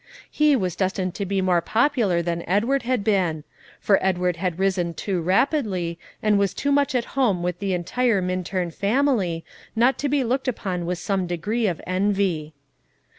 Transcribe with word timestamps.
He 0.31 0.55
was 0.55 0.75
destined 0.75 1.13
to 1.13 1.27
be 1.27 1.41
more 1.43 1.61
popular 1.61 2.23
than 2.23 2.43
Edward 2.49 2.81
had 2.81 3.03
been; 3.03 3.43
for 3.79 4.03
Edward 4.03 4.37
had 4.37 4.57
risen 4.57 4.95
too 4.95 5.21
rapidly, 5.21 5.99
and 6.23 6.39
was 6.39 6.55
too 6.55 6.71
much 6.71 6.95
at 6.95 7.05
home 7.13 7.43
with 7.43 7.59
the 7.59 7.75
entire 7.75 8.19
Minturn 8.19 8.71
family, 8.71 9.45
not 9.75 9.99
to 9.99 10.09
be 10.09 10.23
looked 10.23 10.47
upon 10.47 10.87
with 10.87 10.97
some 10.97 11.27
degree 11.27 11.67
of 11.67 11.79
envy. 11.85 12.55